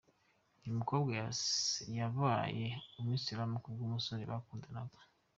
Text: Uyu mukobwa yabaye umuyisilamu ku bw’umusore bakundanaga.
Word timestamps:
Uyu 0.61 0.77
mukobwa 0.79 1.11
yabaye 1.97 2.65
umuyisilamu 2.99 3.55
ku 3.63 3.67
bw’umusore 3.73 4.23
bakundanaga. 4.31 4.99